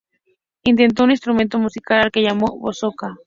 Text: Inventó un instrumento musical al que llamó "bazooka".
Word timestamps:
Inventó 0.63 1.03
un 1.03 1.11
instrumento 1.11 1.59
musical 1.59 1.99
al 1.99 2.11
que 2.11 2.21
llamó 2.23 2.59
"bazooka". 2.59 3.19